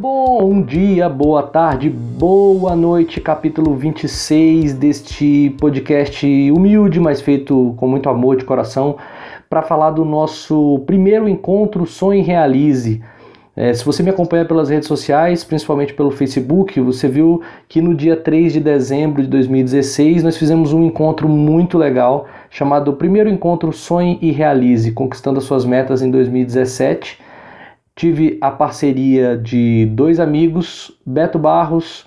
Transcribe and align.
Bom 0.00 0.62
dia, 0.62 1.08
boa 1.08 1.42
tarde, 1.42 1.90
boa 1.90 2.76
noite, 2.76 3.20
capítulo 3.20 3.74
26 3.74 4.74
deste 4.74 5.52
podcast 5.58 6.24
humilde, 6.52 7.00
mas 7.00 7.20
feito 7.20 7.74
com 7.76 7.88
muito 7.88 8.08
amor 8.08 8.36
de 8.36 8.44
coração, 8.44 8.96
para 9.50 9.60
falar 9.60 9.90
do 9.90 10.04
nosso 10.04 10.84
primeiro 10.86 11.28
encontro 11.28 11.84
Sonhe 11.84 12.22
Realize. 12.22 13.02
É, 13.56 13.74
se 13.74 13.84
você 13.84 14.00
me 14.04 14.10
acompanha 14.10 14.44
pelas 14.44 14.68
redes 14.68 14.86
sociais, 14.86 15.42
principalmente 15.42 15.92
pelo 15.92 16.12
Facebook, 16.12 16.80
você 16.80 17.08
viu 17.08 17.42
que 17.68 17.80
no 17.80 17.92
dia 17.92 18.16
3 18.16 18.52
de 18.52 18.60
dezembro 18.60 19.20
de 19.20 19.26
2016 19.26 20.22
nós 20.22 20.36
fizemos 20.36 20.72
um 20.72 20.84
encontro 20.84 21.28
muito 21.28 21.76
legal 21.76 22.28
chamado 22.48 22.92
Primeiro 22.92 23.28
Encontro 23.28 23.72
Sonhe 23.72 24.16
e 24.22 24.30
Realize, 24.30 24.92
conquistando 24.92 25.38
as 25.38 25.44
suas 25.44 25.64
metas 25.64 26.02
em 26.02 26.10
2017 26.12 27.26
tive 27.98 28.38
a 28.40 28.48
parceria 28.48 29.36
de 29.36 29.86
dois 29.86 30.20
amigos, 30.20 30.96
Beto 31.04 31.36
Barros 31.36 32.06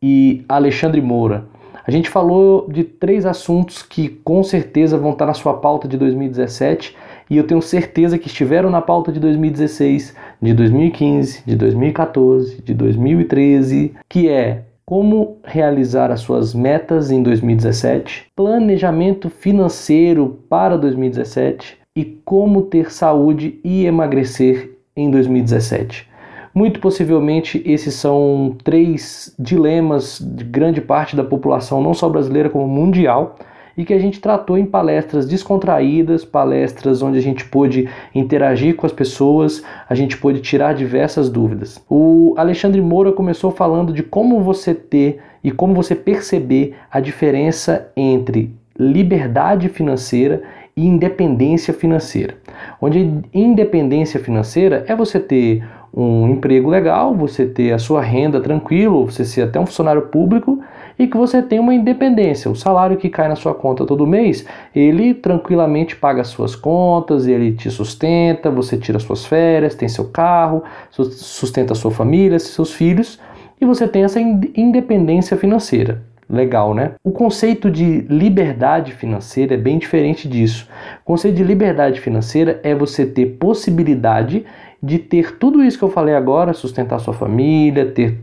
e 0.00 0.44
Alexandre 0.48 1.00
Moura. 1.00 1.46
A 1.84 1.90
gente 1.90 2.08
falou 2.08 2.68
de 2.70 2.84
três 2.84 3.26
assuntos 3.26 3.82
que 3.82 4.08
com 4.08 4.44
certeza 4.44 4.96
vão 4.96 5.10
estar 5.10 5.26
na 5.26 5.34
sua 5.34 5.54
pauta 5.54 5.88
de 5.88 5.96
2017 5.96 6.96
e 7.28 7.36
eu 7.36 7.44
tenho 7.44 7.60
certeza 7.60 8.18
que 8.18 8.28
estiveram 8.28 8.70
na 8.70 8.80
pauta 8.80 9.10
de 9.10 9.18
2016, 9.18 10.14
de 10.40 10.54
2015, 10.54 11.42
de 11.44 11.56
2014, 11.56 12.62
de 12.62 12.72
2013, 12.72 13.94
que 14.08 14.28
é 14.28 14.62
como 14.86 15.38
realizar 15.42 16.12
as 16.12 16.20
suas 16.20 16.54
metas 16.54 17.10
em 17.10 17.20
2017, 17.20 18.26
planejamento 18.36 19.28
financeiro 19.28 20.38
para 20.48 20.78
2017 20.78 21.78
e 21.96 22.04
como 22.24 22.62
ter 22.62 22.92
saúde 22.92 23.58
e 23.64 23.86
emagrecer 23.86 24.72
em 24.96 25.10
2017. 25.10 26.08
Muito 26.54 26.80
possivelmente 26.80 27.62
esses 27.64 27.94
são 27.94 28.56
três 28.62 29.34
dilemas 29.38 30.20
de 30.20 30.44
grande 30.44 30.80
parte 30.80 31.16
da 31.16 31.24
população, 31.24 31.82
não 31.82 31.94
só 31.94 32.08
brasileira 32.08 32.50
como 32.50 32.68
mundial, 32.68 33.36
e 33.76 33.84
que 33.84 33.94
a 33.94 33.98
gente 33.98 34.20
tratou 34.20 34.58
em 34.58 34.66
palestras 34.66 35.26
descontraídas, 35.26 36.26
palestras 36.26 37.02
onde 37.02 37.18
a 37.18 37.22
gente 37.22 37.44
pôde 37.46 37.88
interagir 38.14 38.76
com 38.76 38.84
as 38.84 38.92
pessoas, 38.92 39.64
a 39.88 39.94
gente 39.94 40.16
pôde 40.18 40.40
tirar 40.40 40.74
diversas 40.74 41.30
dúvidas. 41.30 41.82
O 41.88 42.34
Alexandre 42.36 42.82
Moura 42.82 43.12
começou 43.12 43.50
falando 43.50 43.92
de 43.92 44.02
como 44.02 44.42
você 44.42 44.74
ter 44.74 45.20
e 45.42 45.50
como 45.50 45.74
você 45.74 45.94
perceber 45.94 46.74
a 46.90 47.00
diferença 47.00 47.90
entre 47.96 48.54
liberdade 48.78 49.68
financeira 49.68 50.42
e 50.76 50.86
independência 50.86 51.72
financeira. 51.74 52.36
Onde 52.80 53.20
independência 53.32 54.18
financeira 54.18 54.84
é 54.88 54.94
você 54.94 55.20
ter 55.20 55.64
um 55.94 56.28
emprego 56.28 56.70
legal, 56.70 57.14
você 57.14 57.44
ter 57.44 57.72
a 57.72 57.78
sua 57.78 58.00
renda 58.00 58.40
tranquilo, 58.40 59.04
você 59.04 59.24
ser 59.24 59.42
até 59.42 59.60
um 59.60 59.66
funcionário 59.66 60.02
público 60.02 60.60
e 60.98 61.06
que 61.06 61.16
você 61.16 61.42
tem 61.42 61.58
uma 61.58 61.74
independência. 61.74 62.50
O 62.50 62.56
salário 62.56 62.96
que 62.96 63.10
cai 63.10 63.28
na 63.28 63.36
sua 63.36 63.54
conta 63.54 63.84
todo 63.84 64.06
mês, 64.06 64.46
ele 64.74 65.12
tranquilamente 65.12 65.94
paga 65.94 66.22
as 66.22 66.28
suas 66.28 66.56
contas, 66.56 67.26
ele 67.26 67.52
te 67.52 67.70
sustenta, 67.70 68.50
você 68.50 68.78
tira 68.78 68.98
suas 68.98 69.26
férias, 69.26 69.74
tem 69.74 69.88
seu 69.88 70.06
carro, 70.06 70.62
sustenta 70.90 71.74
sua 71.74 71.90
família, 71.90 72.38
seus 72.38 72.72
filhos 72.72 73.20
e 73.60 73.66
você 73.66 73.86
tem 73.86 74.04
essa 74.04 74.20
independência 74.20 75.36
financeira. 75.36 76.11
Legal, 76.32 76.72
né? 76.72 76.92
O 77.04 77.10
conceito 77.10 77.70
de 77.70 78.00
liberdade 78.08 78.92
financeira 78.92 79.52
é 79.52 79.58
bem 79.58 79.78
diferente 79.78 80.26
disso. 80.26 80.66
O 81.02 81.04
conceito 81.04 81.36
de 81.36 81.44
liberdade 81.44 82.00
financeira 82.00 82.58
é 82.62 82.74
você 82.74 83.04
ter 83.04 83.36
possibilidade 83.38 84.46
de 84.82 84.98
ter 84.98 85.36
tudo 85.36 85.62
isso 85.62 85.76
que 85.76 85.84
eu 85.84 85.90
falei 85.90 86.14
agora, 86.14 86.54
sustentar 86.54 86.98
sua 87.00 87.12
família, 87.12 87.84
ter 87.84 88.18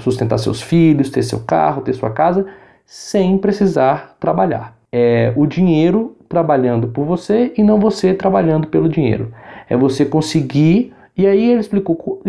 sustentar 0.00 0.38
seus 0.38 0.60
filhos, 0.60 1.08
ter 1.08 1.22
seu 1.22 1.38
carro, 1.38 1.82
ter 1.82 1.92
sua 1.92 2.10
casa, 2.10 2.44
sem 2.84 3.38
precisar 3.38 4.16
trabalhar. 4.18 4.76
É 4.90 5.32
o 5.36 5.46
dinheiro 5.46 6.16
trabalhando 6.28 6.88
por 6.88 7.04
você 7.04 7.52
e 7.56 7.62
não 7.62 7.78
você 7.78 8.12
trabalhando 8.12 8.66
pelo 8.66 8.88
dinheiro. 8.88 9.32
É 9.70 9.76
você 9.76 10.04
conseguir, 10.04 10.92
e 11.16 11.28
aí 11.28 11.50
ele 11.50 11.60
explicou 11.60 12.20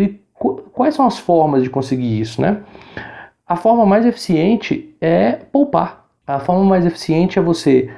quais 0.72 0.94
são 0.94 1.04
as 1.04 1.18
formas 1.18 1.64
de 1.64 1.70
conseguir 1.70 2.20
isso, 2.20 2.40
né? 2.40 2.58
A 3.46 3.56
forma 3.56 3.84
mais 3.84 4.06
eficiente 4.06 4.96
é 5.00 5.32
poupar. 5.32 6.06
A 6.26 6.40
forma 6.40 6.64
mais 6.64 6.86
eficiente 6.86 7.38
é 7.38 7.42
você, 7.42 7.90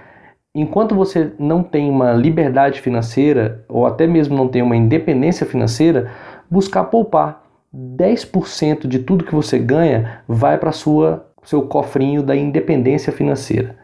enquanto 0.53 0.93
você 0.93 1.33
não 1.39 1.63
tem 1.63 1.89
uma 1.89 2.13
liberdade 2.13 2.81
financeira, 2.81 3.65
ou 3.69 3.87
até 3.87 4.09
mesmo 4.09 4.37
não 4.37 4.49
tem 4.49 4.61
uma 4.61 4.77
independência 4.77 5.47
financeira, 5.47 6.11
buscar 6.51 6.85
poupar. 6.85 7.45
10% 7.73 8.89
de 8.89 8.99
tudo 8.99 9.25
que 9.25 9.35
você 9.35 9.59
ganha 9.59 10.23
vai 10.27 10.59
para 10.59 10.73
sua 10.73 11.27
seu 11.45 11.63
cofrinho 11.63 12.25
da 12.25 12.35
independência 12.35 13.13
financeira. 13.13 13.77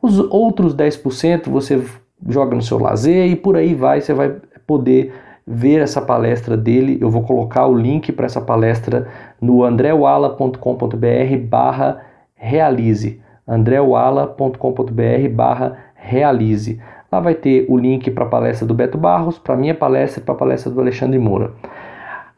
Os 0.00 0.18
outros 0.18 0.74
10% 0.74 1.50
você 1.50 1.84
joga 2.26 2.56
no 2.56 2.62
seu 2.62 2.78
lazer 2.78 3.26
e 3.26 3.36
por 3.36 3.56
aí 3.56 3.74
vai, 3.74 4.00
você 4.00 4.14
vai 4.14 4.36
poder 4.66 5.12
ver 5.46 5.80
essa 5.80 6.00
palestra 6.00 6.56
dele, 6.56 6.98
eu 7.00 7.10
vou 7.10 7.22
colocar 7.22 7.66
o 7.66 7.76
link 7.76 8.12
para 8.12 8.26
essa 8.26 8.40
palestra 8.40 9.08
no 9.40 9.64
andreuala.com.br 9.64 11.36
barra 11.48 12.02
realize. 12.34 13.20
andreuala.com.br 13.46 15.28
barra 15.32 15.78
realize. 15.94 16.80
Lá 17.10 17.20
vai 17.20 17.34
ter 17.34 17.66
o 17.68 17.76
link 17.76 18.10
para 18.10 18.24
a 18.24 18.28
palestra 18.28 18.66
do 18.66 18.74
Beto 18.74 18.96
Barros, 18.96 19.38
para 19.38 19.54
a 19.54 19.58
minha 19.58 19.74
palestra 19.74 20.20
e 20.20 20.24
para 20.24 20.34
a 20.34 20.38
palestra 20.38 20.70
do 20.70 20.80
Alexandre 20.80 21.18
Moura. 21.18 21.52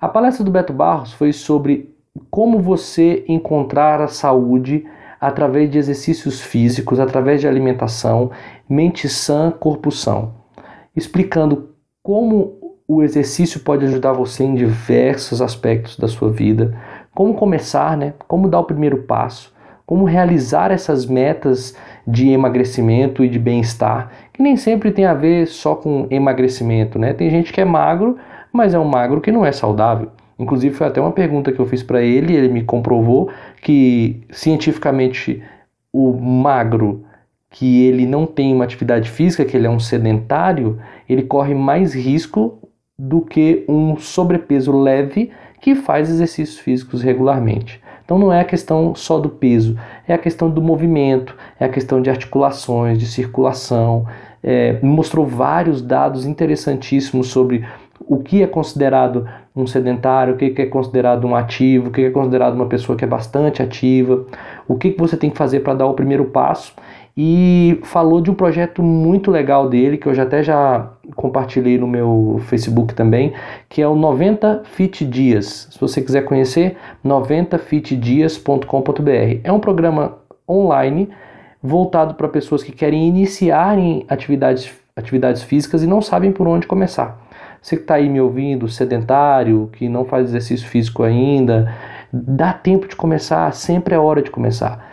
A 0.01 0.09
palestra 0.09 0.45
do 0.45 0.51
Beto 0.51 0.73
Barros 0.73 1.13
foi 1.13 1.33
sobre 1.33 1.95
como 2.31 2.59
você 2.59 3.25
encontrar 3.29 4.01
a 4.01 4.09
saúde 4.09 4.85
através 5.21 5.71
de 5.71 5.79
exercícios 5.79 6.41
físicos, 6.41 7.01
através 7.01 7.41
de 7.41 7.49
alimentação, 7.49 8.31
mente 8.69 9.09
sã, 9.09 9.51
corpo 9.51 9.91
são, 9.91 10.35
explicando 10.95 11.71
como 12.03 12.64
o 12.87 13.03
exercício 13.03 13.61
pode 13.61 13.85
ajudar 13.87 14.13
você 14.13 14.45
em 14.45 14.55
diversos 14.55 15.41
aspectos 15.41 15.99
da 15.99 16.07
sua 16.07 16.31
vida. 16.31 16.77
Como 17.15 17.35
começar, 17.35 17.97
né? 17.97 18.13
Como 18.29 18.49
dar 18.49 18.61
o 18.61 18.65
primeiro 18.65 19.05
passo, 19.05 19.55
como 19.87 20.05
realizar 20.05 20.71
essas 20.71 21.07
metas 21.07 21.77
de 22.07 22.29
emagrecimento 22.29 23.25
e 23.25 23.29
de 23.29 23.39
bem-estar, 23.39 24.11
que 24.33 24.43
nem 24.43 24.57
sempre 24.57 24.93
tem 24.93 25.07
a 25.07 25.15
ver 25.15 25.47
só 25.47 25.75
com 25.75 26.07
emagrecimento, 26.11 26.99
né? 26.99 27.15
Tem 27.15 27.31
gente 27.31 27.53
que 27.53 27.61
é 27.61 27.65
magro, 27.65 28.19
mas 28.53 28.75
é 28.75 28.79
um 28.79 28.85
magro 28.85 29.21
que 29.21 29.33
não 29.33 29.47
é 29.47 29.53
saudável. 29.53 30.11
Inclusive 30.39 30.75
foi 30.75 30.87
até 30.87 31.01
uma 31.01 31.13
pergunta 31.13 31.53
que 31.53 31.61
eu 31.61 31.67
fiz 31.67 31.83
para 31.83 32.03
ele, 32.03 32.35
ele 32.35 32.49
me 32.49 32.63
comprovou 32.63 33.31
que 33.63 34.23
cientificamente 34.31 35.43
o 35.93 36.13
magro 36.13 37.05
que 37.49 37.87
ele 37.87 38.05
não 38.05 38.27
tem 38.27 38.53
uma 38.53 38.65
atividade 38.65 39.09
física, 39.09 39.45
que 39.45 39.57
ele 39.57 39.67
é 39.69 39.71
um 39.71 39.79
sedentário, 39.79 40.81
ele 41.09 41.23
corre 41.23 41.55
mais 41.55 41.95
risco 41.95 42.59
do 42.99 43.21
que 43.21 43.65
um 43.69 43.97
sobrepeso 43.97 44.73
leve 44.73 45.31
que 45.61 45.75
faz 45.75 46.11
exercícios 46.11 46.59
físicos 46.59 47.03
regularmente. 47.03 47.83
Então 48.05 48.19
não 48.19 48.33
é 48.33 48.41
a 48.41 48.45
questão 48.45 48.95
só 48.95 49.19
do 49.19 49.31
peso, 49.31 49.79
é 50.07 50.13
a 50.13 50.19
questão 50.19 50.51
do 50.51 50.61
movimento, 50.61 51.35
é 51.59 51.65
a 51.65 51.69
questão 51.69 52.03
de 52.03 52.11
articulações, 52.11 52.99
de 52.99 53.07
circulação. 53.07 54.07
É, 54.43 54.79
mostrou 54.83 55.27
vários 55.27 55.81
dados 55.81 56.27
interessantíssimos 56.27 57.29
sobre 57.29 57.65
o 58.01 58.19
que 58.19 58.43
é 58.43 58.47
considerado 58.47 59.27
um 59.57 59.67
sedentário, 59.67 60.35
o 60.35 60.37
que 60.37 60.53
é 60.61 60.67
considerado 60.67 61.27
um 61.27 61.35
ativo, 61.35 61.89
o 61.89 61.91
que 61.91 62.03
é 62.03 62.11
considerado 62.11 62.55
uma 62.55 62.67
pessoa 62.67 62.99
que 62.99 63.05
é 63.05 63.09
bastante 63.09 63.63
ativa, 63.63 64.27
o 64.69 64.77
que 64.77 64.95
você 64.99 65.17
tem 65.17 65.31
que 65.31 65.39
fazer 65.39 65.61
para 65.61 65.75
dar 65.75 65.87
o 65.87 65.95
primeiro 65.95 66.27
passo 66.27 66.75
e 67.17 67.81
falou 67.85 68.21
de 68.21 68.31
um 68.31 68.35
projeto 68.35 68.83
muito 68.83 69.31
legal 69.31 69.69
dele, 69.69 69.97
que 69.97 70.07
eu 70.07 70.15
já 70.15 70.25
até 70.25 70.43
já 70.43 70.91
compartilhei 71.15 71.79
no 71.79 71.87
meu 71.87 72.41
Facebook 72.47 72.95
também, 72.95 73.33
que 73.69 73.83
é 73.83 73.89
o 73.89 73.95
90 73.95 74.63
Fit 74.65 75.05
Dias. 75.05 75.69
Se 75.71 75.79
você 75.81 76.01
quiser 76.01 76.25
conhecer, 76.25 76.79
90fitdias.com.br. 77.05 79.41
É 79.43 79.53
um 79.53 79.61
programa 79.61 80.17
online 80.49 81.11
voltado 81.63 82.15
para 82.15 82.27
pessoas 82.29 82.63
que 82.63 82.73
querem 82.73 83.07
iniciar 83.09 83.79
em 83.79 84.07
atividades, 84.09 84.73
atividades 84.95 85.43
físicas 85.43 85.83
e 85.83 85.87
não 85.87 86.03
sabem 86.03 86.31
por 86.31 86.47
onde 86.47 86.67
começar. 86.67 87.19
Você 87.61 87.77
que 87.77 87.83
está 87.83 87.95
aí 87.95 88.11
me 88.11 88.21
ouvindo, 88.21 88.69
sedentário, 88.69 89.71
que 89.73 89.89
não 89.89 90.05
faz 90.05 90.29
exercício 90.29 90.69
físico 90.69 91.03
ainda, 91.03 91.75
dá 92.13 92.53
tempo 92.53 92.87
de 92.87 92.95
começar, 92.95 93.51
sempre 93.55 93.95
é 93.95 93.99
hora 93.99 94.21
de 94.21 94.31
começar. 94.31 94.93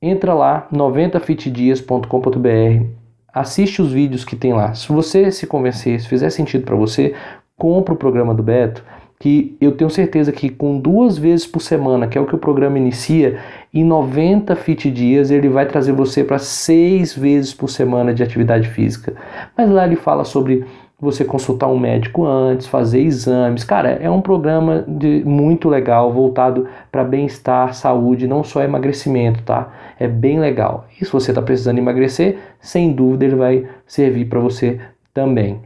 Entra 0.00 0.32
lá, 0.32 0.68
90fitdias.com.br, 0.72 3.05
assiste 3.36 3.82
os 3.82 3.92
vídeos 3.92 4.24
que 4.24 4.34
tem 4.34 4.54
lá. 4.54 4.72
Se 4.72 4.90
você 4.90 5.30
se 5.30 5.46
convencer, 5.46 6.00
se 6.00 6.08
fizer 6.08 6.30
sentido 6.30 6.64
para 6.64 6.74
você, 6.74 7.14
compra 7.54 7.92
o 7.92 7.96
programa 7.96 8.34
do 8.34 8.42
Beto, 8.42 8.82
que 9.20 9.56
eu 9.60 9.72
tenho 9.72 9.90
certeza 9.90 10.32
que 10.32 10.48
com 10.48 10.78
duas 10.78 11.18
vezes 11.18 11.46
por 11.46 11.60
semana, 11.60 12.06
que 12.06 12.16
é 12.16 12.20
o 12.20 12.26
que 12.26 12.34
o 12.34 12.38
programa 12.38 12.78
inicia, 12.78 13.38
em 13.74 13.84
90 13.84 14.56
fit 14.56 14.90
dias 14.90 15.30
ele 15.30 15.50
vai 15.50 15.66
trazer 15.66 15.92
você 15.92 16.24
para 16.24 16.38
seis 16.38 17.14
vezes 17.14 17.52
por 17.52 17.68
semana 17.68 18.14
de 18.14 18.22
atividade 18.22 18.68
física. 18.68 19.14
Mas 19.56 19.68
lá 19.68 19.86
ele 19.86 19.96
fala 19.96 20.24
sobre 20.24 20.64
você 20.98 21.24
consultar 21.24 21.68
um 21.68 21.78
médico 21.78 22.24
antes, 22.24 22.66
fazer 22.66 23.00
exames. 23.00 23.64
Cara, 23.64 23.90
é 23.90 24.10
um 24.10 24.22
programa 24.22 24.82
de, 24.88 25.22
muito 25.24 25.68
legal, 25.68 26.10
voltado 26.10 26.66
para 26.90 27.04
bem-estar, 27.04 27.74
saúde, 27.74 28.26
não 28.26 28.42
só 28.42 28.62
emagrecimento, 28.62 29.42
tá? 29.42 29.72
É 29.98 30.08
bem 30.08 30.40
legal. 30.40 30.86
E 30.98 31.04
se 31.04 31.12
você 31.12 31.30
está 31.30 31.42
precisando 31.42 31.78
emagrecer, 31.78 32.38
sem 32.60 32.92
dúvida 32.92 33.26
ele 33.26 33.36
vai 33.36 33.66
servir 33.86 34.24
para 34.24 34.40
você 34.40 34.80
também. 35.12 35.60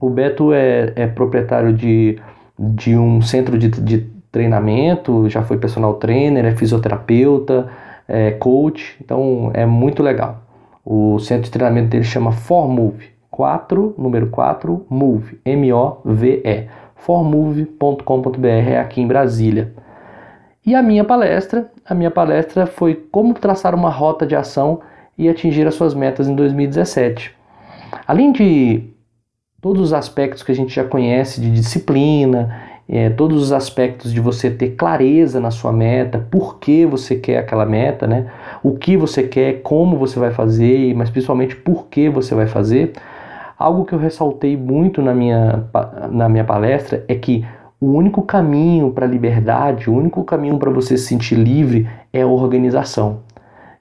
O 0.00 0.08
Beto 0.08 0.52
é, 0.52 0.92
é 0.96 1.06
proprietário 1.06 1.72
de, 1.72 2.18
de 2.58 2.96
um 2.96 3.20
centro 3.20 3.58
de, 3.58 3.68
de 3.68 4.06
treinamento, 4.32 5.28
já 5.28 5.42
foi 5.42 5.58
personal 5.58 5.94
trainer, 5.94 6.44
é 6.44 6.56
fisioterapeuta, 6.56 7.68
é 8.08 8.32
coach, 8.32 8.96
então 9.00 9.50
é 9.54 9.64
muito 9.66 10.02
legal. 10.02 10.42
O 10.84 11.18
centro 11.18 11.44
de 11.44 11.50
treinamento 11.50 11.88
dele 11.88 12.04
chama 12.04 12.32
Formove, 12.32 13.13
4, 13.34 13.96
número 13.98 14.28
4, 14.28 14.86
Move, 14.88 15.40
M-O-V-E, 15.44 16.68
formove.com.br, 16.94 18.76
aqui 18.80 19.00
em 19.00 19.08
Brasília. 19.08 19.72
E 20.64 20.72
a 20.72 20.80
minha 20.80 21.02
palestra, 21.02 21.68
a 21.84 21.96
minha 21.96 22.12
palestra 22.12 22.64
foi 22.64 22.94
como 22.94 23.34
traçar 23.34 23.74
uma 23.74 23.90
rota 23.90 24.24
de 24.24 24.36
ação 24.36 24.78
e 25.18 25.28
atingir 25.28 25.66
as 25.66 25.74
suas 25.74 25.94
metas 25.94 26.28
em 26.28 26.36
2017. 26.36 27.34
Além 28.06 28.30
de 28.30 28.84
todos 29.60 29.82
os 29.82 29.92
aspectos 29.92 30.44
que 30.44 30.52
a 30.52 30.54
gente 30.54 30.72
já 30.72 30.84
conhece 30.84 31.40
de 31.40 31.50
disciplina, 31.50 32.56
é, 32.88 33.10
todos 33.10 33.42
os 33.42 33.50
aspectos 33.50 34.12
de 34.12 34.20
você 34.20 34.48
ter 34.48 34.76
clareza 34.76 35.40
na 35.40 35.50
sua 35.50 35.72
meta, 35.72 36.24
por 36.30 36.60
que 36.60 36.86
você 36.86 37.16
quer 37.16 37.38
aquela 37.38 37.66
meta, 37.66 38.06
né? 38.06 38.30
o 38.62 38.76
que 38.76 38.96
você 38.96 39.24
quer, 39.24 39.60
como 39.62 39.98
você 39.98 40.20
vai 40.20 40.30
fazer, 40.30 40.94
mas 40.94 41.10
principalmente 41.10 41.56
por 41.56 41.88
que 41.88 42.08
você 42.08 42.32
vai 42.32 42.46
fazer. 42.46 42.92
Algo 43.58 43.84
que 43.84 43.92
eu 43.92 43.98
ressaltei 43.98 44.56
muito 44.56 45.00
na 45.00 45.14
minha, 45.14 45.64
na 46.10 46.28
minha 46.28 46.44
palestra 46.44 47.04
é 47.06 47.14
que 47.14 47.44
o 47.80 47.92
único 47.92 48.22
caminho 48.22 48.90
para 48.90 49.06
a 49.06 49.08
liberdade, 49.08 49.90
o 49.90 49.94
único 49.94 50.24
caminho 50.24 50.58
para 50.58 50.70
você 50.70 50.96
se 50.96 51.06
sentir 51.06 51.36
livre 51.36 51.88
é 52.12 52.22
a 52.22 52.26
organização. 52.26 53.20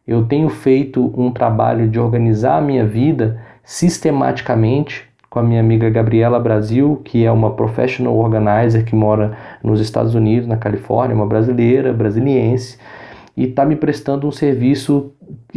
Eu 0.06 0.25
tenho 0.25 0.50
feito 0.50 1.14
um 1.18 1.31
trabalho 1.31 1.88
de 1.88 2.00
organizar 2.00 2.58
a 2.58 2.62
minha 2.62 2.86
vida 2.86 3.40
sistematicamente 3.64 5.08
com 5.30 5.40
a 5.40 5.44
minha 5.44 5.62
amiga 5.62 5.90
Gabriela 5.90 6.40
Brasil, 6.40 7.02
que 7.04 7.25
é 7.25 7.31
uma 7.31 7.52
professional 7.52 8.16
organizer 8.16 8.84
que 8.84 8.94
mora 8.94 9.36
nos 9.64 9.80
Estados 9.80 10.14
Unidos, 10.14 10.48
na 10.48 10.58
Califórnia, 10.58 11.16
uma 11.16 11.25
brasileira, 11.25 11.92
brasiliense, 11.92 12.78
e 13.36 13.46
está 13.46 13.66
me 13.66 13.75
prestando 13.75 14.28
um 14.28 14.31
serviço 14.31 15.12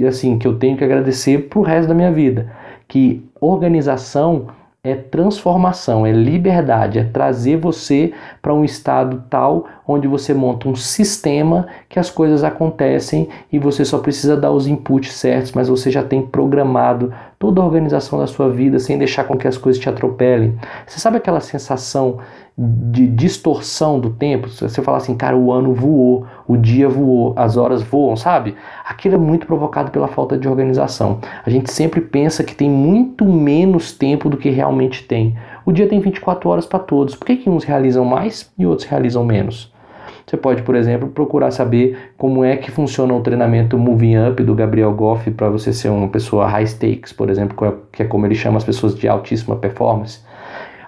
assim 0.06 0.38
que 0.38 0.48
eu 0.48 0.58
tenho 0.58 0.78
que 0.78 0.84
agradecer 0.84 1.48
para 1.48 1.58
o 1.58 1.62
resto 1.62 1.88
da 1.88 1.94
minha 1.94 2.10
vida, 2.10 2.50
que 2.88 3.24
organização 3.40 4.48
é 4.86 4.94
transformação, 4.94 6.06
é 6.06 6.12
liberdade, 6.12 7.00
é 7.00 7.04
trazer 7.04 7.56
você 7.56 8.12
para 8.40 8.54
um 8.54 8.64
estado 8.64 9.24
tal 9.28 9.66
onde 9.86 10.06
você 10.06 10.32
monta 10.32 10.68
um 10.68 10.76
sistema 10.76 11.66
que 11.88 11.98
as 11.98 12.08
coisas 12.08 12.44
acontecem 12.44 13.28
e 13.50 13.58
você 13.58 13.84
só 13.84 13.98
precisa 13.98 14.36
dar 14.36 14.52
os 14.52 14.68
inputs 14.68 15.12
certos, 15.12 15.50
mas 15.50 15.68
você 15.68 15.90
já 15.90 16.04
tem 16.04 16.22
programado 16.22 17.12
toda 17.46 17.60
a 17.60 17.64
organização 17.64 18.18
da 18.18 18.26
sua 18.26 18.50
vida 18.50 18.80
sem 18.80 18.98
deixar 18.98 19.22
com 19.22 19.36
que 19.36 19.46
as 19.46 19.56
coisas 19.56 19.80
te 19.80 19.88
atropelem. 19.88 20.58
Você 20.84 20.98
sabe 20.98 21.18
aquela 21.18 21.38
sensação 21.38 22.18
de 22.58 23.06
distorção 23.06 24.00
do 24.00 24.10
tempo? 24.10 24.48
Você 24.48 24.82
fala 24.82 24.96
assim, 24.96 25.16
cara, 25.16 25.36
o 25.36 25.52
ano 25.52 25.72
voou, 25.72 26.26
o 26.48 26.56
dia 26.56 26.88
voou, 26.88 27.34
as 27.36 27.56
horas 27.56 27.84
voam, 27.84 28.16
sabe? 28.16 28.56
Aquilo 28.84 29.14
é 29.14 29.18
muito 29.18 29.46
provocado 29.46 29.92
pela 29.92 30.08
falta 30.08 30.36
de 30.36 30.48
organização. 30.48 31.20
A 31.44 31.48
gente 31.48 31.70
sempre 31.70 32.00
pensa 32.00 32.42
que 32.42 32.52
tem 32.52 32.68
muito 32.68 33.24
menos 33.24 33.92
tempo 33.92 34.28
do 34.28 34.36
que 34.36 34.50
realmente 34.50 35.04
tem. 35.04 35.36
O 35.64 35.70
dia 35.70 35.88
tem 35.88 36.00
24 36.00 36.50
horas 36.50 36.66
para 36.66 36.80
todos. 36.80 37.14
Por 37.14 37.26
que, 37.26 37.36
que 37.36 37.48
uns 37.48 37.62
realizam 37.62 38.04
mais 38.04 38.50
e 38.58 38.66
outros 38.66 38.88
realizam 38.88 39.24
menos? 39.24 39.72
Você 40.26 40.36
pode, 40.36 40.62
por 40.62 40.74
exemplo, 40.74 41.08
procurar 41.08 41.52
saber 41.52 42.10
como 42.18 42.44
é 42.44 42.56
que 42.56 42.70
funciona 42.70 43.14
o 43.14 43.20
treinamento 43.20 43.78
Moving 43.78 44.16
Up 44.28 44.42
do 44.42 44.56
Gabriel 44.56 44.92
Goff 44.92 45.30
para 45.30 45.48
você 45.48 45.72
ser 45.72 45.88
uma 45.88 46.08
pessoa 46.08 46.48
high 46.48 46.66
stakes, 46.66 47.12
por 47.12 47.30
exemplo, 47.30 47.56
que 47.92 48.02
é 48.02 48.06
como 48.06 48.26
ele 48.26 48.34
chama 48.34 48.56
as 48.56 48.64
pessoas 48.64 48.96
de 48.96 49.06
altíssima 49.06 49.54
performance. 49.54 50.20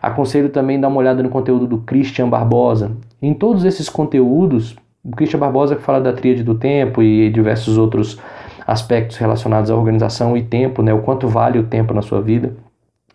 Aconselho 0.03 0.49
também 0.49 0.81
dar 0.81 0.89
uma 0.89 0.99
olhada 0.99 1.23
no 1.23 1.29
conteúdo 1.29 1.69
do 1.69 1.79
Christian 1.79 2.29
Barbosa. 2.29 2.93
Em 3.23 3.33
todos 3.33 3.65
esses 3.65 3.89
conteúdos, 3.89 4.77
o 5.05 5.15
Christian 5.15 5.39
Barbosa 5.39 5.77
que 5.77 5.83
fala 5.83 6.01
da 6.01 6.13
tríade 6.13 6.43
do 6.43 6.57
tempo 6.57 7.01
e 7.01 7.31
diversos 7.31 7.79
outros 7.79 8.19
aspectos 8.67 9.17
relacionados 9.17 9.71
à 9.71 9.77
organização 9.77 10.37
e 10.37 10.43
tempo, 10.43 10.83
né? 10.83 10.93
O 10.93 11.03
quanto 11.03 11.29
vale 11.29 11.59
o 11.59 11.65
tempo 11.65 11.95
na 11.95 12.03
sua 12.03 12.21
vida. 12.21 12.55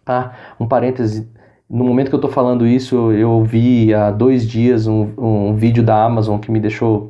Ah, 0.06 0.32
um 0.60 0.68
parêntese 0.68 1.30
no 1.74 1.84
momento 1.84 2.10
que 2.10 2.14
eu 2.14 2.20
estou 2.20 2.32
falando 2.32 2.68
isso, 2.68 3.12
eu 3.12 3.44
vi 3.44 3.92
há 3.96 4.12
dois 4.12 4.48
dias 4.48 4.86
um, 4.86 5.10
um 5.18 5.56
vídeo 5.56 5.82
da 5.82 6.06
Amazon 6.06 6.38
que 6.38 6.52
me 6.52 6.60
deixou 6.60 7.10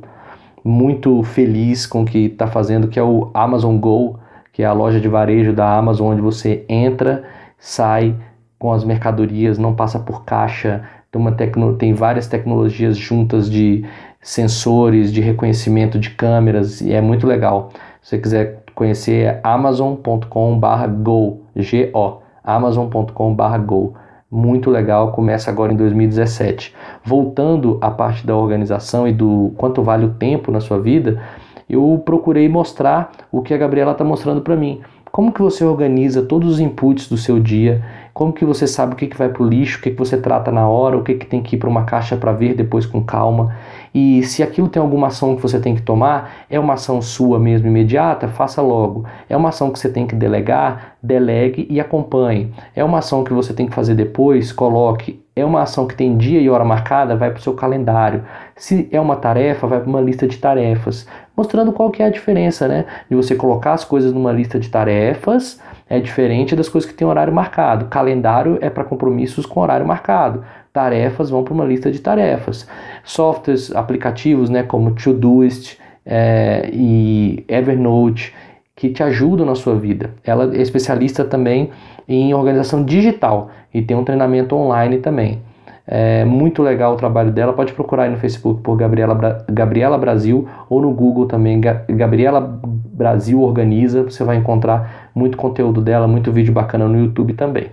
muito 0.64 1.22
feliz 1.22 1.84
com 1.84 2.00
o 2.00 2.06
que 2.06 2.20
está 2.20 2.46
fazendo, 2.46 2.88
que 2.88 2.98
é 2.98 3.02
o 3.02 3.30
Amazon 3.34 3.76
Go, 3.76 4.18
que 4.54 4.62
é 4.62 4.66
a 4.66 4.72
loja 4.72 4.98
de 4.98 5.06
varejo 5.06 5.52
da 5.52 5.76
Amazon, 5.76 6.14
onde 6.14 6.22
você 6.22 6.64
entra, 6.66 7.24
sai 7.58 8.16
com 8.58 8.72
as 8.72 8.84
mercadorias, 8.84 9.58
não 9.58 9.74
passa 9.74 9.98
por 9.98 10.24
caixa, 10.24 10.82
tem, 11.12 11.20
uma 11.20 11.32
tecno, 11.32 11.74
tem 11.74 11.92
várias 11.92 12.26
tecnologias 12.26 12.96
juntas 12.96 13.50
de 13.50 13.84
sensores, 14.18 15.12
de 15.12 15.20
reconhecimento 15.20 15.98
de 15.98 16.08
câmeras, 16.08 16.80
e 16.80 16.90
é 16.90 17.02
muito 17.02 17.26
legal. 17.26 17.68
Se 18.00 18.12
você 18.12 18.18
quiser 18.18 18.62
conhecer, 18.74 19.26
é 19.26 19.40
amazon.com/go, 19.44 21.42
G-O, 21.54 22.22
amazon.com/go 22.42 23.94
muito 24.34 24.68
legal, 24.68 25.12
começa 25.12 25.48
agora 25.48 25.72
em 25.72 25.76
2017. 25.76 26.74
Voltando 27.04 27.78
à 27.80 27.88
parte 27.88 28.26
da 28.26 28.36
organização 28.36 29.06
e 29.06 29.12
do 29.12 29.52
quanto 29.56 29.80
vale 29.80 30.04
o 30.04 30.14
tempo 30.14 30.50
na 30.50 30.60
sua 30.60 30.80
vida, 30.80 31.22
eu 31.70 32.02
procurei 32.04 32.48
mostrar 32.48 33.12
o 33.30 33.40
que 33.42 33.54
a 33.54 33.56
Gabriela 33.56 33.92
está 33.92 34.02
mostrando 34.02 34.40
para 34.40 34.56
mim. 34.56 34.80
Como 35.12 35.32
que 35.32 35.40
você 35.40 35.64
organiza 35.64 36.22
todos 36.22 36.54
os 36.54 36.58
inputs 36.58 37.08
do 37.08 37.16
seu 37.16 37.38
dia? 37.38 37.84
Como 38.14 38.32
que 38.32 38.44
você 38.44 38.68
sabe 38.68 38.92
o 38.92 38.96
que, 38.96 39.08
que 39.08 39.16
vai 39.16 39.28
para 39.28 39.42
o 39.42 39.48
lixo, 39.48 39.80
o 39.80 39.82
que, 39.82 39.90
que 39.90 39.98
você 39.98 40.16
trata 40.16 40.52
na 40.52 40.68
hora, 40.68 40.96
o 40.96 41.02
que, 41.02 41.14
que 41.14 41.26
tem 41.26 41.42
que 41.42 41.56
ir 41.56 41.58
para 41.58 41.68
uma 41.68 41.82
caixa 41.82 42.16
para 42.16 42.32
ver 42.32 42.54
depois 42.54 42.86
com 42.86 43.02
calma? 43.02 43.56
E 43.92 44.22
se 44.22 44.40
aquilo 44.40 44.68
tem 44.68 44.80
alguma 44.80 45.08
ação 45.08 45.34
que 45.34 45.42
você 45.42 45.58
tem 45.58 45.74
que 45.74 45.82
tomar, 45.82 46.46
é 46.48 46.56
uma 46.56 46.74
ação 46.74 47.02
sua 47.02 47.40
mesmo 47.40 47.66
imediata, 47.66 48.28
faça 48.28 48.62
logo. 48.62 49.04
É 49.28 49.36
uma 49.36 49.48
ação 49.48 49.72
que 49.72 49.80
você 49.80 49.88
tem 49.88 50.06
que 50.06 50.14
delegar, 50.14 50.94
delegue 51.02 51.66
e 51.68 51.80
acompanhe. 51.80 52.54
É 52.76 52.84
uma 52.84 52.98
ação 52.98 53.24
que 53.24 53.32
você 53.32 53.52
tem 53.52 53.66
que 53.66 53.74
fazer 53.74 53.96
depois, 53.96 54.52
coloque. 54.52 55.20
É 55.34 55.44
uma 55.44 55.62
ação 55.62 55.84
que 55.84 55.96
tem 55.96 56.16
dia 56.16 56.40
e 56.40 56.48
hora 56.48 56.64
marcada, 56.64 57.16
vai 57.16 57.30
para 57.30 57.40
o 57.40 57.42
seu 57.42 57.54
calendário. 57.54 58.22
Se 58.54 58.88
é 58.92 59.00
uma 59.00 59.16
tarefa, 59.16 59.66
vai 59.66 59.80
para 59.80 59.88
uma 59.88 60.00
lista 60.00 60.28
de 60.28 60.38
tarefas. 60.38 61.04
Mostrando 61.36 61.72
qual 61.72 61.90
que 61.90 62.00
é 62.00 62.06
a 62.06 62.10
diferença, 62.10 62.68
né? 62.68 62.84
De 63.10 63.16
você 63.16 63.34
colocar 63.34 63.72
as 63.72 63.84
coisas 63.84 64.12
numa 64.12 64.30
lista 64.30 64.60
de 64.60 64.68
tarefas 64.68 65.60
é 65.88 66.00
diferente 66.00 66.56
das 66.56 66.68
coisas 66.68 66.90
que 66.90 66.96
tem 66.96 67.06
horário 67.06 67.32
marcado. 67.32 67.86
Calendário 67.86 68.58
é 68.60 68.70
para 68.70 68.84
compromissos 68.84 69.46
com 69.46 69.60
horário 69.60 69.86
marcado 69.86 70.44
tarefas 70.74 71.30
vão 71.30 71.44
para 71.44 71.54
uma 71.54 71.64
lista 71.64 71.90
de 71.90 72.00
tarefas. 72.00 72.68
Softwares, 73.04 73.74
aplicativos 73.74 74.50
né, 74.50 74.64
como 74.64 74.90
Todoist 74.90 75.78
é, 76.04 76.68
e 76.72 77.44
Evernote 77.48 78.34
que 78.76 78.90
te 78.90 79.00
ajudam 79.04 79.46
na 79.46 79.54
sua 79.54 79.76
vida. 79.76 80.10
Ela 80.24 80.52
é 80.52 80.60
especialista 80.60 81.24
também 81.24 81.70
em 82.08 82.34
organização 82.34 82.84
digital 82.84 83.50
e 83.72 83.80
tem 83.80 83.96
um 83.96 84.02
treinamento 84.04 84.56
online 84.56 84.98
também. 84.98 85.40
É 85.86 86.24
muito 86.24 86.62
legal 86.62 86.94
o 86.94 86.96
trabalho 86.96 87.30
dela. 87.30 87.52
Pode 87.52 87.72
procurar 87.72 88.04
aí 88.04 88.10
no 88.10 88.16
Facebook 88.16 88.62
por 88.62 88.76
Gabriela, 88.76 89.44
Gabriela 89.50 89.98
Brasil 89.98 90.48
ou 90.68 90.80
no 90.80 90.90
Google 90.92 91.26
também. 91.26 91.60
Gabriela 91.60 92.40
Brasil 92.40 93.42
Organiza. 93.42 94.02
Você 94.02 94.24
vai 94.24 94.36
encontrar 94.36 95.10
muito 95.14 95.36
conteúdo 95.36 95.82
dela, 95.82 96.08
muito 96.08 96.32
vídeo 96.32 96.52
bacana 96.52 96.88
no 96.88 96.98
YouTube 96.98 97.34
também. 97.34 97.70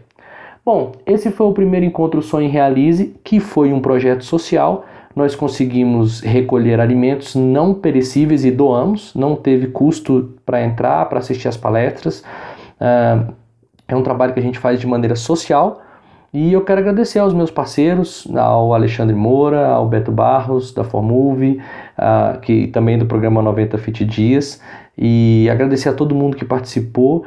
Bom, 0.64 0.92
esse 1.08 1.32
foi 1.32 1.48
o 1.48 1.54
primeiro 1.54 1.86
encontro 1.86 2.22
Sonho 2.22 2.50
Realize, 2.50 3.16
que 3.24 3.40
foi 3.40 3.74
um 3.74 3.80
projeto 3.80 4.24
social. 4.24 4.86
Nós 5.16 5.36
conseguimos 5.36 6.22
recolher 6.22 6.80
alimentos 6.80 7.36
não 7.36 7.74
perecíveis 7.74 8.46
e 8.46 8.52
doamos, 8.52 9.14
não 9.16 9.36
teve 9.36 9.68
custo 9.68 10.36
para 10.46 10.64
entrar, 10.64 11.06
para 11.10 11.20
assistir 11.20 11.48
às 11.48 11.58
palestras. 11.58 12.24
Uh, 12.80 13.34
é 13.88 13.96
um 13.96 14.04
trabalho 14.04 14.34
que 14.34 14.40
a 14.40 14.44
gente 14.44 14.60
faz 14.60 14.80
de 14.80 14.88
maneira 14.88 15.16
social. 15.16 15.82
E 16.34 16.54
eu 16.54 16.64
quero 16.64 16.80
agradecer 16.80 17.20
aos 17.20 17.34
meus 17.34 17.52
parceiros, 17.52 18.26
ao 18.34 18.74
Alexandre 18.74 19.14
Moura, 19.14 19.68
ao 19.68 19.86
Beto 19.86 20.14
Barros, 20.14 20.74
da 20.74 20.82
Formove, 20.82 21.62
uh, 21.98 22.40
que 22.40 22.68
também 22.68 22.98
do 22.98 23.06
programa 23.06 23.42
90 23.42 23.78
Fit 23.78 24.06
Dias, 24.06 24.62
e 24.98 25.50
agradecer 25.52 25.90
a 25.90 25.94
todo 25.94 26.16
mundo 26.16 26.38
que 26.38 26.46
participou. 26.46 27.26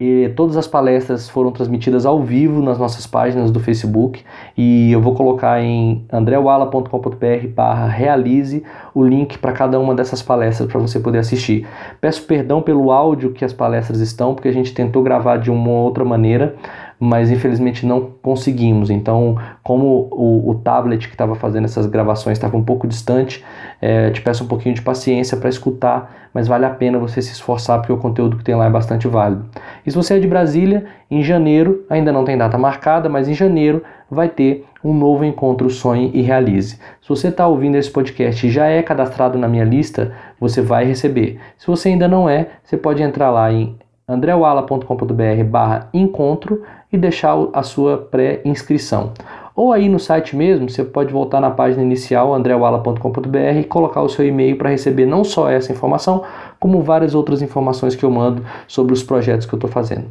E 0.00 0.32
todas 0.34 0.56
as 0.56 0.66
palestras 0.66 1.28
foram 1.28 1.52
transmitidas 1.52 2.06
ao 2.06 2.22
vivo 2.22 2.62
nas 2.62 2.78
nossas 2.78 3.06
páginas 3.06 3.50
do 3.50 3.60
Facebook. 3.60 4.24
E 4.56 4.90
eu 4.90 5.00
vou 5.00 5.14
colocar 5.14 5.62
em 5.62 6.06
andrewala.com.br 6.10 7.48
barra 7.54 7.86
realize 7.86 8.64
o 8.94 9.04
link 9.04 9.38
para 9.38 9.52
cada 9.52 9.78
uma 9.78 9.94
dessas 9.94 10.22
palestras 10.22 10.72
para 10.72 10.80
você 10.80 10.98
poder 10.98 11.18
assistir. 11.18 11.68
Peço 12.00 12.22
perdão 12.22 12.62
pelo 12.62 12.90
áudio 12.90 13.32
que 13.32 13.44
as 13.44 13.52
palestras 13.52 14.00
estão, 14.00 14.34
porque 14.34 14.48
a 14.48 14.52
gente 14.52 14.72
tentou 14.72 15.02
gravar 15.02 15.36
de 15.36 15.50
uma 15.50 15.68
outra 15.68 16.02
maneira, 16.02 16.56
mas 17.00 17.30
infelizmente 17.30 17.86
não 17.86 18.12
conseguimos. 18.22 18.90
Então, 18.90 19.38
como 19.62 20.06
o, 20.12 20.50
o 20.50 20.54
tablet 20.56 21.08
que 21.08 21.14
estava 21.14 21.34
fazendo 21.34 21.64
essas 21.64 21.86
gravações 21.86 22.36
estava 22.36 22.58
um 22.58 22.62
pouco 22.62 22.86
distante, 22.86 23.42
é, 23.80 24.10
te 24.10 24.20
peço 24.20 24.44
um 24.44 24.46
pouquinho 24.46 24.74
de 24.74 24.82
paciência 24.82 25.38
para 25.38 25.48
escutar, 25.48 26.28
mas 26.34 26.46
vale 26.46 26.66
a 26.66 26.70
pena 26.70 26.98
você 26.98 27.22
se 27.22 27.32
esforçar 27.32 27.78
porque 27.78 27.92
o 27.92 27.96
conteúdo 27.96 28.36
que 28.36 28.44
tem 28.44 28.54
lá 28.54 28.66
é 28.66 28.70
bastante 28.70 29.08
válido. 29.08 29.46
E 29.84 29.90
se 29.90 29.96
você 29.96 30.14
é 30.14 30.20
de 30.20 30.28
Brasília, 30.28 30.84
em 31.10 31.22
janeiro, 31.22 31.86
ainda 31.88 32.12
não 32.12 32.22
tem 32.22 32.36
data 32.36 32.58
marcada, 32.58 33.08
mas 33.08 33.28
em 33.28 33.34
janeiro 33.34 33.82
vai 34.10 34.28
ter 34.28 34.66
um 34.84 34.92
novo 34.92 35.24
encontro 35.24 35.70
Sonhe 35.70 36.10
e 36.12 36.20
Realize. 36.20 36.78
Se 37.00 37.08
você 37.08 37.28
está 37.28 37.46
ouvindo 37.46 37.76
esse 37.76 37.90
podcast 37.90 38.46
e 38.46 38.50
já 38.50 38.66
é 38.66 38.82
cadastrado 38.82 39.38
na 39.38 39.48
minha 39.48 39.64
lista, 39.64 40.12
você 40.38 40.60
vai 40.60 40.84
receber. 40.84 41.40
Se 41.56 41.66
você 41.66 41.88
ainda 41.88 42.06
não 42.06 42.28
é, 42.28 42.48
você 42.62 42.76
pode 42.76 43.02
entrar 43.02 43.30
lá 43.30 43.50
em 43.50 43.76
andrewala.com.br 44.10 45.44
barra 45.48 45.88
encontro 45.94 46.62
e 46.92 46.98
deixar 46.98 47.36
a 47.52 47.62
sua 47.62 47.96
pré-inscrição. 47.96 49.12
Ou 49.54 49.72
aí 49.72 49.88
no 49.88 49.98
site 49.98 50.34
mesmo, 50.34 50.68
você 50.68 50.82
pode 50.82 51.12
voltar 51.12 51.40
na 51.40 51.50
página 51.50 51.82
inicial 51.82 52.34
andrewala.com.br 52.34 53.58
e 53.60 53.64
colocar 53.64 54.02
o 54.02 54.08
seu 54.08 54.26
e-mail 54.26 54.56
para 54.56 54.70
receber 54.70 55.06
não 55.06 55.22
só 55.22 55.50
essa 55.50 55.72
informação, 55.72 56.22
como 56.58 56.82
várias 56.82 57.14
outras 57.14 57.42
informações 57.42 57.94
que 57.94 58.04
eu 58.04 58.10
mando 58.10 58.44
sobre 58.66 58.92
os 58.92 59.02
projetos 59.02 59.46
que 59.46 59.54
eu 59.54 59.58
estou 59.58 59.70
fazendo. 59.70 60.06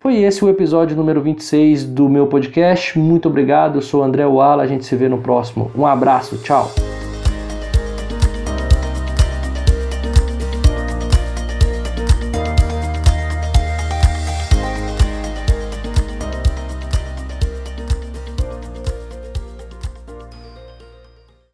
Foi 0.00 0.16
esse 0.16 0.44
o 0.44 0.48
episódio 0.48 0.96
número 0.96 1.22
26 1.22 1.84
do 1.84 2.08
meu 2.08 2.26
podcast. 2.26 2.98
Muito 2.98 3.28
obrigado, 3.28 3.76
eu 3.76 3.82
sou 3.82 4.02
André 4.02 4.26
Wala, 4.26 4.64
a 4.64 4.66
gente 4.66 4.84
se 4.84 4.96
vê 4.96 5.08
no 5.08 5.18
próximo. 5.18 5.70
Um 5.76 5.86
abraço, 5.86 6.38
tchau! 6.38 7.01